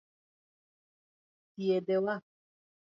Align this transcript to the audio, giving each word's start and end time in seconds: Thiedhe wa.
Thiedhe 1.53 1.97
wa. 2.05 2.15